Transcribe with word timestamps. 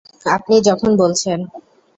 আপনি 0.31 0.55
যখন 0.61 0.91
বলছেন। 0.97 1.39